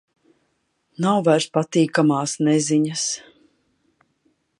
Nav 1.05 1.19
vairs 1.27 1.45
patīkamās 1.57 2.33
neziņas. 2.47 3.05